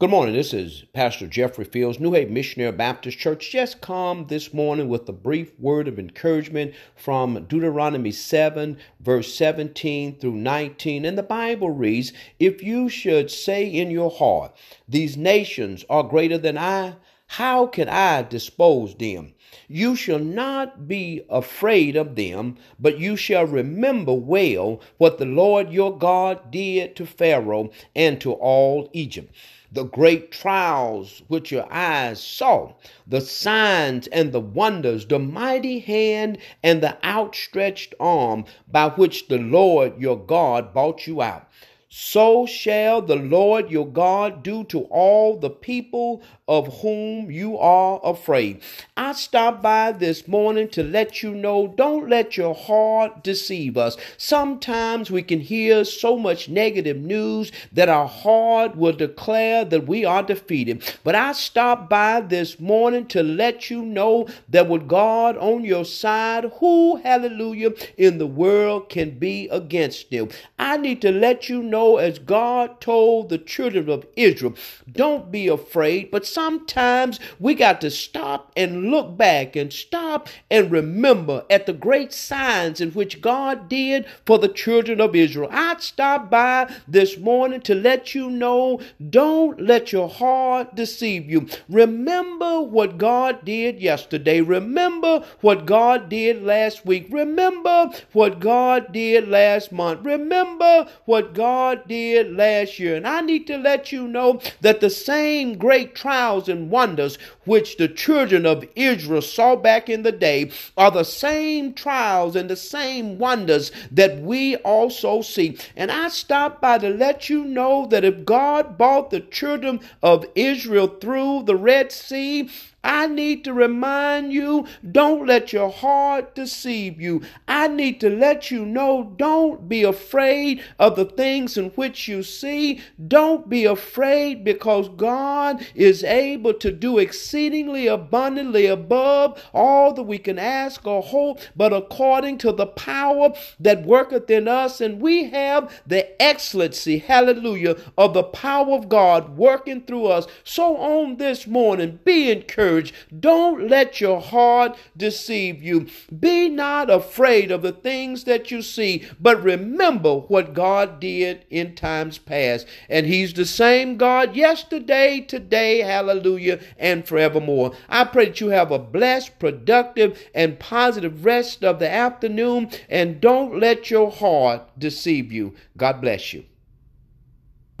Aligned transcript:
Good 0.00 0.10
morning. 0.10 0.34
This 0.34 0.52
is 0.52 0.86
Pastor 0.92 1.28
Jeffrey 1.28 1.64
Fields, 1.64 2.00
New 2.00 2.14
Haven 2.14 2.34
Missionary 2.34 2.72
Baptist 2.72 3.16
Church. 3.16 3.52
Just 3.52 3.80
come 3.80 4.26
this 4.26 4.52
morning 4.52 4.88
with 4.88 5.08
a 5.08 5.12
brief 5.12 5.52
word 5.60 5.86
of 5.86 6.00
encouragement 6.00 6.74
from 6.96 7.44
Deuteronomy 7.44 8.10
7, 8.10 8.76
verse 8.98 9.32
17 9.32 10.18
through 10.18 10.34
19. 10.34 11.04
And 11.04 11.16
the 11.16 11.22
Bible 11.22 11.70
reads 11.70 12.12
If 12.40 12.60
you 12.60 12.88
should 12.88 13.30
say 13.30 13.64
in 13.66 13.92
your 13.92 14.10
heart, 14.10 14.56
These 14.88 15.16
nations 15.16 15.84
are 15.88 16.02
greater 16.02 16.38
than 16.38 16.58
I, 16.58 16.96
how 17.38 17.66
can 17.66 17.88
I 17.88 18.22
dispose 18.22 18.94
them? 18.94 19.34
You 19.66 19.96
shall 19.96 20.20
not 20.20 20.86
be 20.86 21.22
afraid 21.28 21.96
of 21.96 22.14
them, 22.14 22.58
but 22.78 23.00
you 23.00 23.16
shall 23.16 23.44
remember 23.44 24.14
well 24.14 24.80
what 24.98 25.18
the 25.18 25.24
Lord 25.24 25.72
your 25.72 25.98
God 25.98 26.52
did 26.52 26.94
to 26.94 27.04
Pharaoh 27.04 27.70
and 27.96 28.20
to 28.20 28.34
all 28.34 28.88
Egypt 28.92 29.34
the 29.72 29.82
great 29.82 30.30
trials 30.30 31.22
which 31.26 31.50
your 31.50 31.66
eyes 31.72 32.22
saw, 32.22 32.72
the 33.08 33.20
signs 33.20 34.06
and 34.06 34.30
the 34.30 34.38
wonders, 34.38 35.04
the 35.04 35.18
mighty 35.18 35.80
hand 35.80 36.38
and 36.62 36.80
the 36.80 36.96
outstretched 37.04 37.92
arm 37.98 38.44
by 38.70 38.88
which 38.90 39.26
the 39.26 39.38
Lord 39.38 40.00
your 40.00 40.16
God 40.16 40.72
brought 40.72 41.08
you 41.08 41.20
out 41.20 41.48
so 41.96 42.44
shall 42.44 43.02
the 43.02 43.14
Lord 43.14 43.70
your 43.70 43.86
God 43.86 44.42
do 44.42 44.64
to 44.64 44.80
all 44.90 45.36
the 45.36 45.48
people 45.48 46.22
of 46.48 46.80
whom 46.80 47.30
you 47.30 47.56
are 47.56 48.00
afraid. 48.02 48.60
I 48.96 49.12
stopped 49.12 49.62
by 49.62 49.92
this 49.92 50.26
morning 50.26 50.68
to 50.70 50.82
let 50.82 51.22
you 51.22 51.32
know 51.36 51.68
don't 51.68 52.10
let 52.10 52.36
your 52.36 52.52
heart 52.52 53.22
deceive 53.22 53.76
us. 53.76 53.96
Sometimes 54.16 55.08
we 55.08 55.22
can 55.22 55.38
hear 55.38 55.84
so 55.84 56.18
much 56.18 56.48
negative 56.48 56.96
news 56.96 57.52
that 57.72 57.88
our 57.88 58.08
heart 58.08 58.76
will 58.76 58.92
declare 58.92 59.64
that 59.64 59.86
we 59.86 60.04
are 60.04 60.24
defeated. 60.24 60.82
But 61.04 61.14
I 61.14 61.30
stopped 61.30 61.88
by 61.88 62.20
this 62.22 62.58
morning 62.58 63.06
to 63.06 63.22
let 63.22 63.70
you 63.70 63.82
know 63.82 64.26
that 64.48 64.68
with 64.68 64.88
God 64.88 65.36
on 65.36 65.64
your 65.64 65.84
side, 65.84 66.50
who, 66.58 66.96
hallelujah, 66.96 67.70
in 67.96 68.18
the 68.18 68.26
world 68.26 68.88
can 68.88 69.16
be 69.16 69.48
against 69.50 70.10
you? 70.10 70.28
I 70.58 70.76
need 70.76 71.00
to 71.02 71.12
let 71.12 71.48
you 71.48 71.62
know 71.62 71.83
know, 71.84 71.96
as 71.98 72.18
God 72.18 72.80
told 72.80 73.28
the 73.28 73.38
children 73.38 73.88
of 73.88 74.06
Israel, 74.16 74.54
don't 74.90 75.30
be 75.30 75.48
afraid. 75.48 76.10
But 76.10 76.26
sometimes 76.26 77.20
we 77.38 77.54
got 77.54 77.80
to 77.82 77.90
stop 77.90 78.52
and 78.56 78.90
look 78.90 79.16
back 79.16 79.56
and 79.56 79.72
stop 79.72 80.03
and 80.50 80.70
remember 80.70 81.44
at 81.50 81.66
the 81.66 81.72
great 81.72 82.12
signs 82.12 82.80
in 82.80 82.90
which 82.92 83.20
God 83.20 83.68
did 83.68 84.06
for 84.26 84.38
the 84.38 84.48
children 84.48 85.00
of 85.00 85.14
Israel. 85.14 85.48
I 85.52 85.76
stopped 85.78 86.30
by 86.30 86.72
this 86.86 87.18
morning 87.18 87.60
to 87.62 87.74
let 87.74 88.14
you 88.14 88.30
know 88.30 88.80
don't 89.10 89.60
let 89.60 89.92
your 89.92 90.08
heart 90.08 90.74
deceive 90.74 91.30
you. 91.30 91.48
Remember 91.68 92.60
what 92.60 92.98
God 92.98 93.44
did 93.44 93.80
yesterday. 93.80 94.40
Remember 94.40 95.24
what 95.40 95.66
God 95.66 96.08
did 96.08 96.42
last 96.42 96.84
week. 96.86 97.06
Remember 97.10 97.90
what 98.12 98.40
God 98.40 98.92
did 98.92 99.28
last 99.28 99.72
month. 99.72 100.04
Remember 100.04 100.86
what 101.04 101.34
God 101.34 101.44
God 101.44 101.88
did 101.88 102.34
last 102.34 102.78
year. 102.78 102.96
And 102.96 103.06
I 103.06 103.20
need 103.20 103.46
to 103.48 103.58
let 103.58 103.90
you 103.90 104.06
know 104.06 104.40
that 104.60 104.80
the 104.80 104.90
same 104.90 105.58
great 105.58 105.94
trials 105.94 106.48
and 106.48 106.70
wonders 106.70 107.18
which 107.44 107.76
the 107.76 107.88
children 107.88 108.46
of 108.46 108.64
Israel 108.76 109.22
saw 109.22 109.56
back 109.56 109.88
in 109.88 110.03
the 110.04 110.12
day 110.12 110.52
are 110.76 110.92
the 110.92 111.04
same 111.04 111.74
trials 111.74 112.36
and 112.36 112.48
the 112.48 112.56
same 112.56 113.18
wonders 113.18 113.72
that 113.90 114.20
we 114.20 114.56
also 114.58 115.22
see. 115.22 115.58
And 115.76 115.90
I 115.90 116.08
stopped 116.08 116.60
by 116.62 116.78
to 116.78 116.90
let 116.90 117.28
you 117.28 117.44
know 117.44 117.86
that 117.86 118.04
if 118.04 118.24
God 118.24 118.78
brought 118.78 119.10
the 119.10 119.20
children 119.20 119.80
of 120.02 120.26
Israel 120.36 120.86
through 120.86 121.42
the 121.44 121.56
Red 121.56 121.90
Sea, 121.90 122.48
I 122.84 123.06
need 123.06 123.44
to 123.44 123.54
remind 123.54 124.32
you 124.32 124.66
don't 124.92 125.26
let 125.26 125.54
your 125.54 125.70
heart 125.70 126.34
deceive 126.34 127.00
you. 127.00 127.22
I 127.48 127.66
need 127.66 127.98
to 128.02 128.10
let 128.10 128.50
you 128.50 128.66
know 128.66 129.14
don't 129.16 129.68
be 129.70 129.82
afraid 129.84 130.62
of 130.78 130.94
the 130.96 131.06
things 131.06 131.56
in 131.56 131.70
which 131.70 132.08
you 132.08 132.22
see. 132.22 132.82
Don't 133.08 133.48
be 133.48 133.64
afraid 133.64 134.44
because 134.44 134.90
God 134.90 135.66
is 135.74 136.04
able 136.04 136.52
to 136.54 136.70
do 136.70 136.98
exceedingly 136.98 137.86
abundantly 137.86 138.66
above 138.66 139.42
all 139.54 139.94
that 139.94 140.02
we 140.02 140.18
can 140.18 140.38
ask 140.38 140.86
or 140.86 141.02
hope, 141.02 141.40
but 141.56 141.72
according 141.72 142.36
to 142.38 142.52
the 142.52 142.66
power 142.66 143.32
that 143.58 143.86
worketh 143.86 144.28
in 144.28 144.46
us. 144.46 144.82
And 144.82 145.00
we 145.00 145.30
have 145.30 145.82
the 145.86 146.20
excellency, 146.22 146.98
hallelujah, 146.98 147.76
of 147.96 148.12
the 148.12 148.24
power 148.24 148.74
of 148.74 148.90
God 148.90 149.38
working 149.38 149.80
through 149.82 150.06
us. 150.08 150.26
So 150.42 150.76
on 150.76 151.16
this 151.16 151.46
morning, 151.46 152.00
be 152.04 152.30
encouraged 152.30 152.73
courage. 152.74 152.92
Don't 153.20 153.68
let 153.68 154.00
your 154.00 154.20
heart 154.20 154.76
deceive 154.96 155.62
you. 155.62 155.86
Be 156.18 156.48
not 156.48 156.90
afraid 156.90 157.50
of 157.50 157.62
the 157.62 157.72
things 157.72 158.24
that 158.24 158.50
you 158.50 158.62
see, 158.62 159.04
but 159.20 159.42
remember 159.42 160.16
what 160.16 160.54
God 160.54 161.00
did 161.00 161.44
in 161.50 161.74
times 161.74 162.18
past. 162.18 162.66
And 162.88 163.06
He's 163.06 163.32
the 163.32 163.44
same 163.44 163.96
God 163.96 164.34
yesterday, 164.34 165.20
today, 165.20 165.80
hallelujah, 165.80 166.60
and 166.78 167.06
forevermore. 167.06 167.74
I 167.88 168.04
pray 168.04 168.26
that 168.26 168.40
you 168.40 168.48
have 168.48 168.70
a 168.70 168.78
blessed, 168.78 169.38
productive, 169.38 170.20
and 170.34 170.58
positive 170.58 171.24
rest 171.24 171.64
of 171.64 171.78
the 171.78 171.90
afternoon, 171.90 172.70
and 172.88 173.20
don't 173.20 173.60
let 173.60 173.90
your 173.90 174.10
heart 174.10 174.62
deceive 174.78 175.30
you. 175.32 175.54
God 175.76 176.00
bless 176.00 176.32
you. 176.32 176.44